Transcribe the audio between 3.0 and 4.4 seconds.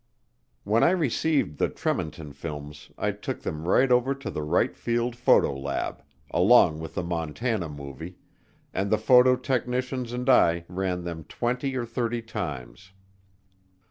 took them right over to